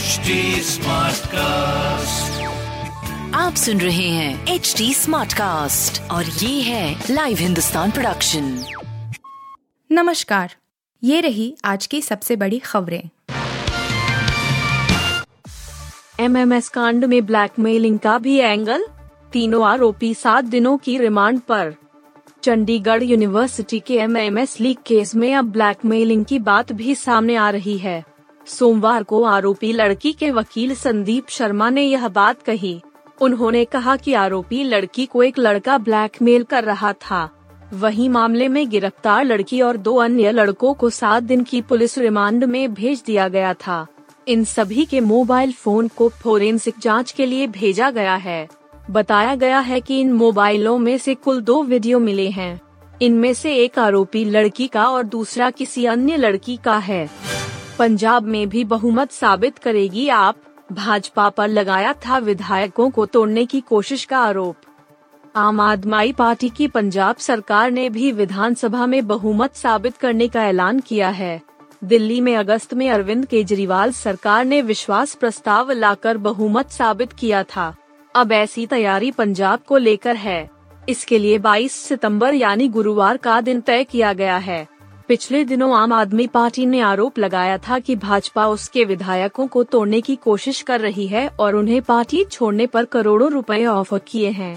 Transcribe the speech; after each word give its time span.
HD 0.00 0.30
cast 1.26 2.42
आप 3.34 3.54
सुन 3.54 3.80
रहे 3.80 4.08
हैं 4.08 4.46
एच 4.46 4.74
डी 4.78 4.94
स्मार्ट 4.94 5.32
कास्ट 5.32 6.10
और 6.10 6.24
ये 6.24 6.62
है 6.62 7.04
लाइव 7.10 7.36
हिंदुस्तान 7.36 7.90
प्रोडक्शन 7.90 8.64
नमस्कार। 9.92 10.54
ये 11.04 11.20
रही 11.20 11.56
आज 11.64 11.86
की 11.86 12.02
सबसे 12.02 12.36
बड़ी 12.36 12.58
खबरें। 12.58 13.02
एमएमएस 16.20 16.68
कांड 16.68 17.04
में 17.04 17.26
ब्लैकमेलिंग 17.26 17.98
का 17.98 18.18
भी 18.18 18.36
एंगल 18.36 18.86
तीनों 19.32 19.66
आरोपी 19.66 20.14
सात 20.14 20.44
दिनों 20.44 20.78
की 20.78 20.98
रिमांड 20.98 21.40
पर। 21.40 21.74
चंडीगढ़ 22.42 23.02
यूनिवर्सिटी 23.02 23.80
के 23.80 23.94
एमएमएस 23.94 24.60
लीक 24.60 24.78
केस 24.86 25.14
में 25.14 25.34
अब 25.34 25.44
ब्लैकमेलिंग 25.44 26.24
की 26.24 26.38
बात 26.38 26.72
भी 26.72 26.94
सामने 26.94 27.36
आ 27.36 27.50
रही 27.50 27.78
है। 27.78 28.09
सोमवार 28.50 29.02
को 29.02 29.22
आरोपी 29.22 29.72
लड़की 29.72 30.12
के 30.12 30.30
वकील 30.30 30.74
संदीप 30.74 31.28
शर्मा 31.28 31.70
ने 31.70 31.82
यह 31.82 32.08
बात 32.08 32.42
कही। 32.42 32.80
उन्होंने 33.20 33.64
कहा 33.64 33.96
कि 33.96 34.12
आरोपी 34.14 34.62
लड़की 34.64 35.06
को 35.06 35.22
एक 35.22 35.38
लड़का 35.38 35.78
ब्लैकमेल 35.78 36.42
कर 36.42 36.64
रहा 36.64 36.92
था। 36.92 37.28
वहीं 37.72 38.08
मामले 38.08 38.48
में 38.48 38.68
गिरफ़्तार 38.68 39.24
लड़की 39.24 39.60
और 39.60 39.76
दो 39.76 39.96
अन्य 39.96 40.32
लड़कों 40.32 40.74
को 40.74 40.90
सात 40.90 41.22
दिन 41.22 41.42
की 41.42 41.60
पुलिस 41.62 41.98
रिमांड 41.98 42.44
में 42.44 42.74
भेज 42.74 43.02
दिया 43.06 43.28
गया 43.28 43.54
था। 43.54 43.86
इन 44.28 44.44
सभी 44.44 44.84
के 44.84 45.00
मोबाइल 45.00 45.52
फ़ोन 45.52 45.88
को 45.88 46.08
फोरेंसिक 46.08 46.74
जाँच 46.82 47.12
के 47.12 47.26
लिए 47.26 47.46
भेजा 47.46 47.90
गया 47.90 48.14
है। 48.14 48.48
बताया 48.90 49.34
गया 49.34 49.58
है 49.58 49.80
कि 49.80 50.00
इन 50.00 50.12
मोबाइलों 50.12 50.78
में 50.78 50.98
से 50.98 51.14
कुल 51.14 51.40
दो 51.40 51.62
वीडियो 51.62 51.98
मिले 51.98 52.28
हैं। 52.30 52.60
इनमें 53.02 53.34
से 53.34 53.54
एक 53.54 53.78
आरोपी 53.78 54.24
लड़की 54.24 54.66
का 54.66 54.86
और 54.86 55.02
दूसरा 55.02 55.50
किसी 55.50 55.84
अन्य 55.84 56.16
लड़की 56.16 56.56
का 56.56 56.76
है। 56.78 57.08
पंजाब 57.80 58.22
में 58.22 58.48
भी 58.48 58.64
बहुमत 58.64 59.12
साबित 59.12 59.58
करेगी 59.58 60.08
आप। 60.08 60.36
भाजपा 60.72 61.28
पर 61.28 61.48
लगाया 61.48 61.92
था 61.92 62.18
विधायकों 62.18 62.90
को 62.90 63.06
तोड़ने 63.06 63.46
की 63.46 63.60
कोशिश 63.60 64.04
का 64.04 64.18
आरोप। 64.18 64.56
आम 65.36 65.60
आदमी 65.60 66.12
पार्टी 66.12 66.48
की 66.48 66.68
पंजाब 66.68 67.16
सरकार 67.16 67.70
ने 67.70 67.90
भी 67.90 68.12
विधानसभा 68.12 68.86
में 68.86 69.06
बहुमत 69.06 69.54
साबित 69.54 69.96
करने 69.96 70.28
का 70.28 70.44
ऐलान 70.44 70.80
किया 70.80 71.08
है। 71.08 71.42
दिल्ली 71.84 72.20
में 72.20 72.36
अगस्त 72.36 72.74
में 72.74 72.90
अरविंद 72.90 73.26
केजरीवाल 73.26 73.92
सरकार 73.92 74.44
ने 74.44 74.62
विश्वास 74.62 75.14
प्रस्ताव 75.14 75.70
लाकर 75.70 76.16
बहुमत 76.16 76.70
साबित 76.70 77.12
किया 77.12 77.42
था। 77.42 77.74
अब 78.14 78.32
ऐसी 78.32 78.66
तैयारी 78.66 79.10
पंजाब 79.10 79.60
को 79.66 79.76
लेकर 79.76 80.16
है। 80.16 80.50
इसके 80.88 81.18
लिए 81.18 81.38
22 81.38 81.72
सितंबर 81.72 82.34
यानी 82.34 82.68
गुरुवार 82.68 83.16
का 83.16 83.40
दिन 83.40 83.60
तय 83.60 83.84
किया 83.84 84.12
गया 84.12 84.36
है। 84.36 84.68
पिछले 85.10 85.44
दिनों 85.44 85.72
आम 85.74 85.92
आदमी 85.92 86.26
पार्टी 86.26 86.64
ने 86.66 86.80
आरोप 86.80 87.18
लगाया 87.18 87.56
था 87.58 87.78
कि 87.78 87.94
भाजपा 87.96 88.46
उसके 88.46 88.84
विधायकों 88.84 89.46
को 89.46 89.62
तोड़ने 89.64 90.00
की 90.00 90.14
कोशिश 90.16 90.60
कर 90.62 90.80
रही 90.80 91.06
है 91.06 91.26
और 91.40 91.54
उन्हें 91.54 91.80
पार्टी 91.82 92.22
छोड़ने 92.24 92.66
पर 92.66 92.84
करोड़ों 92.84 93.30
रुपए 93.32 93.64
ऑफ़र 93.64 93.98
किए 94.08 94.30
हैं। 94.30 94.54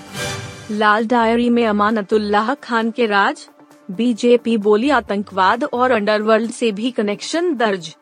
लाल 0.71 1.07
डायरी 1.07 1.49
में 1.49 1.65
अमानतुल्लाह 1.65 2.53
खान 2.53 2.91
के 2.91 3.05
राज, 3.05 3.47
बीजेपी 3.91 4.57
बोली 4.59 4.89
आतंकवाद 4.91 5.63
और 5.63 5.91
अंडरवर्ल्ड 5.91 6.51
से 6.51 6.71
भी 6.71 6.91
कनेक्शन 6.91 7.53
दर्ज। 7.55 7.95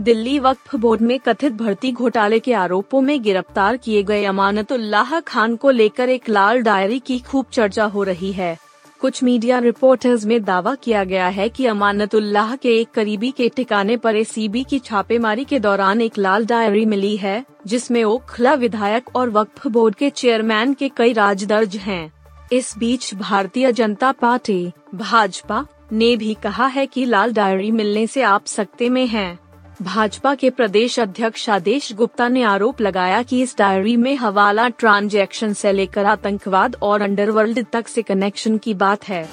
दिल्ली 0.00 0.38
वक्फ 0.38 0.74
बोर्ड 0.76 1.00
में 1.02 1.18
कथित 1.18 1.52
भर्ती 1.54 1.92
घोटाले 1.92 2.38
के 2.38 2.54
आरोपों 2.54 3.00
में 3.00 3.20
गिरफ़्तार 3.22 3.76
किए 3.76 4.02
गए 4.02 4.24
अमानतुल्लाह 4.26 5.20
खान 5.20 5.56
को 5.56 5.70
लेकर 5.72 6.08
एक 6.08 6.28
लाल 6.28 6.62
डायरी 6.62 6.98
की 6.98 7.18
खूब 7.20 7.46
चर्चा 7.52 7.84
हो 7.86 8.02
रही 8.02 8.32
है। 8.32 8.58
कुछ 9.00 9.22
मीडिया 9.22 9.58
रिपोर्टर्स 9.58 10.24
में 10.26 10.42
दावा 10.44 10.74
किया 10.74 11.04
गया 11.04 11.28
है 11.28 11.48
कि 11.48 11.66
अमानतुल्लाह 11.66 12.54
के 12.56 12.76
एक 12.80 12.90
करीबी 12.90 13.30
के 13.30 13.48
ठिकाने 13.48 13.96
पर 13.96 14.16
एसीबी 14.16 14.64
की 14.64 14.78
छापेमारी 14.78 15.44
के 15.44 15.58
दौरान 15.58 16.00
एक 16.00 16.18
लाल 16.18 16.46
डायरी 16.46 16.84
मिली 16.86 17.16
है, 17.16 17.44
जिसमें 17.66 18.02
ओखला 18.04 18.54
विधायक 18.54 19.16
और 19.16 19.30
वक्फ 19.30 19.66
बोर्ड 19.66 19.94
के 19.94 20.10
चेयरमैन 20.10 20.74
के 20.74 20.88
कई 20.88 21.12
राज 21.12 21.44
दर्ज 21.44 21.76
हैं। 21.76 22.12
इस 22.52 22.74
बीच 22.78 23.14
भारतीय 23.14 23.72
जनता 23.72 24.12
पार्टी, 24.12 24.72
भाजपा, 24.94 25.66
ने 25.92 26.16
भी 26.16 26.34
कहा 26.34 26.66
है 26.66 26.86
कि 26.86 27.04
लाल 27.04 27.32
डायरी 27.32 27.70
मिलने 27.70 28.06
से 28.06 28.22
आप 28.22 28.46
सकते 28.46 28.88
में 28.88 29.06
हैं। 29.06 29.38
भाजपा 29.82 30.34
के 30.34 30.50
प्रदेश 30.50 31.00
अध्यक्ष 31.00 31.50
आदेश 31.50 31.92
गुप्ता 31.92 32.28
ने 32.28 32.42
आरोप 32.42 32.80
लगाया 32.80 33.22
कि 33.22 33.42
इस 33.42 33.58
डायरी 33.58 33.96
में 33.96 34.16
हवाला 34.16 34.68
ट्रांजैक्शन 34.68 35.52
से 35.52 35.72
लेकर 35.72 36.04
आतंकवाद 36.04 36.76
और 36.82 37.02
अंडरवर्ल्ड 37.02 37.66
तक 37.72 37.88
से 37.88 38.02
कनेक्शन 38.02 38.58
की 38.58 38.74
बात 38.74 39.08
है। 39.08 39.28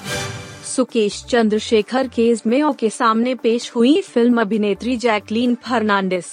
सुकेश 0.76 1.24
चंद्रशेखर 1.24 2.08
केस 2.08 2.46
में 2.46 2.72
के 2.72 2.90
सामने 2.90 3.34
पेश 3.34 3.72
हुई 3.74 4.00
फ़िल्म 4.00 4.40
अभिनेत्री 4.40 4.96
जैकलीन 4.96 5.54
फर्नांडिस। 5.54 6.24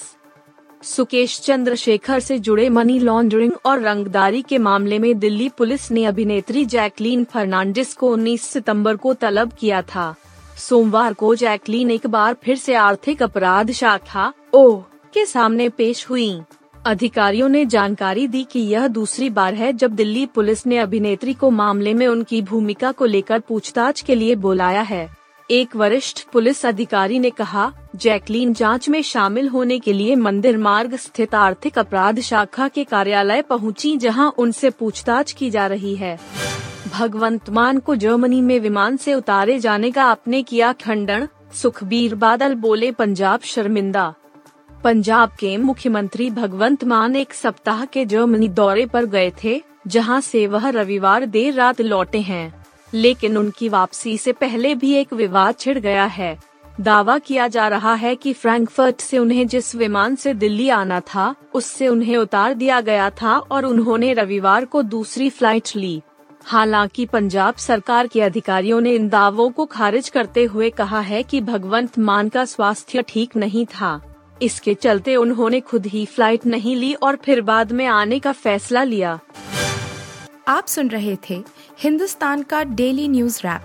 सुकेश 0.83 1.39
चंद्रशेखर 1.39 2.19
से 2.19 2.39
जुड़े 2.39 2.69
मनी 2.69 2.99
लॉन्ड्रिंग 2.99 3.53
और 3.65 3.81
रंगदारी 3.81 4.41
के 4.41 4.57
मामले 4.57 4.99
में 4.99 5.19
दिल्ली 5.19 5.49
पुलिस 5.49 5.91
ने 5.91 6.05
अभिनेत्री 6.05 6.65
जैकलीन 6.65 7.23
फर्नांडिस 7.23 7.93
को 7.93 8.15
19 8.17 8.41
सितंबर 8.41 8.95
को 8.95 9.13
तलब 9.13 9.53
किया 9.53 9.81
था। 9.81 10.15
सोमवार 10.57 11.13
को 11.13 11.35
जैकलीन 11.35 11.91
एक 11.91 12.07
बार 12.07 12.35
फिर 12.43 12.55
से 12.55 12.75
आर्थिक 12.75 13.23
अपराध 13.23 13.71
शाखा, 13.71 14.33
ओ, 14.53 14.75
के 15.13 15.25
सामने 15.25 15.69
पेश 15.69 16.09
हुई। 16.09 16.41
अधिकारियों 16.85 17.49
ने 17.49 17.65
जानकारी 17.65 18.27
दी 18.27 18.43
कि 18.43 18.59
यह 18.59 18.87
दूसरी 18.87 19.29
बार 19.29 19.53
है 19.53 19.73
जब 19.73 19.91
दिल्ली 19.91 20.25
पुलिस 20.25 20.67
ने 20.67 20.77
अभिनेत्री 20.77 21.33
को 21.33 21.49
मामले 21.49 21.93
में 21.93 22.07
उनकी 22.07 22.41
भूमिका 22.41 22.91
को 22.91 23.05
लेकर 23.05 23.39
पूछताछ 23.39 24.01
के 24.01 24.15
लिए 24.15 24.35
बुलाया 24.35 24.81
है। 24.81 25.09
एक 25.51 25.75
वरिष्ठ 25.75 26.23
पुलिस 26.23 26.65
अधिकारी 26.65 27.19
ने 27.19 27.29
कहा, 27.29 27.73
जैकलीन 27.95 28.53
जाँच 28.53 28.89
में 28.89 29.01
शामिल 29.01 29.47
होने 29.47 29.79
के 29.79 29.93
लिए 29.93 30.15
मंदिर 30.15 30.57
मार्ग 30.57 30.95
स्थित 30.95 31.35
आर्थिक 31.35 31.79
अपराध 31.79 32.19
शाखा 32.19 32.67
के 32.67 32.83
कार्यालय 32.83 33.41
पहुँची 33.41 33.97
जहाँ 33.97 34.33
उनसे 34.37 34.69
पूछताछ 34.69 35.31
की 35.31 35.49
जा 35.49 35.67
रही 35.67 35.95
है। 35.95 36.44
भगवंत 36.93 37.49
मान 37.49 37.79
को 37.79 37.95
जर्मनी 37.95 38.41
में 38.41 38.59
विमान 38.59 38.97
से 38.97 39.13
उतारे 39.13 39.59
जाने 39.59 39.91
का 39.91 40.03
आपने 40.03 40.43
किया 40.43 40.73
खंडन, 40.73 41.27
सुखबीर 41.53 42.15
बादल 42.15 42.55
बोले 42.55 42.91
पंजाब 42.91 43.39
शर्मिंदा। 43.39 44.13
पंजाब 44.83 45.29
के 45.29 45.57
मुख्यमंत्री 45.57 46.29
भगवंत 46.29 46.83
मान 46.83 47.15
एक 47.15 47.33
सप्ताह 47.33 47.85
के 47.85 48.05
जर्मनी 48.05 48.47
दौरे 48.47 48.85
पर 48.85 49.05
गए 49.05 49.31
थे, 49.43 49.63
जहाँ 49.87 50.21
से 50.21 50.47
वह 50.47 50.69
रविवार 50.69 51.25
देर 51.25 51.53
रात 51.53 51.81
लौटे 51.81 52.19
हैं। 52.19 52.65
लेकिन 52.93 53.37
उनकी 53.37 53.69
वापसी 53.69 54.17
से 54.17 54.31
पहले 54.31 54.75
भी 54.75 54.93
एक 54.93 55.13
विवाद 55.13 55.55
छिड़ 55.59 55.79
गया 55.79 56.05
है। 56.05 56.39
दावा 56.81 57.17
किया 57.17 57.47
जा 57.47 57.67
रहा 57.67 57.93
है 57.93 58.15
कि 58.15 58.33
फ्रैंकफर्ट 58.33 59.01
से 59.01 59.17
उन्हें 59.17 59.47
जिस 59.47 59.75
विमान 59.75 60.15
से 60.15 60.33
दिल्ली 60.33 60.69
आना 60.69 60.99
था, 60.99 61.35
उससे 61.53 61.87
उन्हें 61.87 62.17
उतार 62.17 62.53
दिया 62.53 62.81
गया 62.81 63.09
था 63.09 63.37
और 63.37 63.65
उन्होंने 63.65 64.13
रविवार 64.13 64.65
को 64.65 64.81
दूसरी 64.81 65.29
फ़्लाइट 65.29 65.69
ली। 65.75 66.01
हालाँकि 66.45 67.05
पंजाब 67.05 67.55
सरकार 67.55 68.07
के 68.07 68.21
अधिकारियों 68.21 68.79
ने 68.81 68.91
इन 68.91 69.07
दावों 69.09 69.49
को 69.49 69.65
खारिज 69.65 70.09
करते 70.09 70.43
हुए 70.43 70.69
कहा 70.69 70.99
है 70.99 71.21
कि 71.23 71.39
भगवंत 71.41 71.97
मान 71.99 72.29
का 72.29 72.43
स्वास्थ्य 72.45 73.03
ठीक 73.07 73.35
नहीं 73.35 73.65
था। 73.65 73.99
इसके 74.41 74.73
चलते 74.73 75.15
उन्होंने 75.15 75.59
खुद 75.61 75.85
ही 75.85 76.05
फ़्लाइट 76.05 76.45
नहीं 76.45 76.75
ली 76.75 76.93
और 76.93 77.15
फिर 77.15 77.41
बाद 77.41 77.71
में 77.71 77.85
आने 77.85 78.19
का 78.19 78.31
फैसला 78.31 78.83
लिया। 78.83 79.19
आप 80.47 80.67
सुन 80.67 80.89
रहे 80.89 81.17
थे 81.29 81.43
हिंदुस्तान 81.79 82.43
का 82.43 82.63
डेली 82.63 83.07
न्यूज़ 83.07 83.39
रैप, 83.43 83.61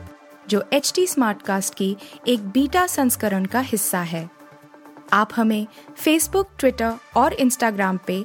जो 0.49 0.65
एच 0.73 0.93
टी 0.95 1.07
स्मार्ट 1.07 1.43
कास्ट 1.43 1.75
की 1.75 1.97
एक 2.29 2.49
बीटा 2.49 2.87
संस्करण 2.87 3.45
का 3.45 3.61
हिस्सा 3.61 4.01
है। 4.01 4.29
आप 5.13 5.31
हमें 5.37 5.67
फेसबुक 5.97 6.49
ट्विटर 6.59 6.95
और 7.17 7.33
इंस्टाग्राम 7.33 7.99
पे 8.07 8.25